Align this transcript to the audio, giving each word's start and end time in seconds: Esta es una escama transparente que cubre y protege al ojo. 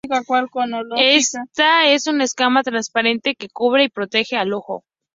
Esta 0.99 1.91
es 1.91 2.07
una 2.07 2.23
escama 2.23 2.63
transparente 2.63 3.35
que 3.35 3.49
cubre 3.49 3.83
y 3.83 3.89
protege 3.89 4.35
al 4.35 4.51
ojo. 4.53 4.83